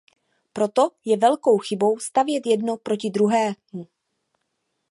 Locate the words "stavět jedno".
1.99-2.77